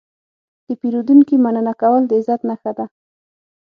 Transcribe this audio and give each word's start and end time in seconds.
د 0.67 0.69
پیرودونکي 0.79 1.35
مننه 1.43 1.73
کول 1.81 2.01
د 2.07 2.11
عزت 2.19 2.41
نښه 2.49 2.71
ده. 2.77 2.85